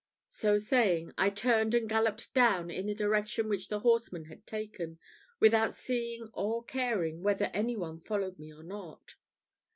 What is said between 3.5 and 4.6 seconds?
the horseman had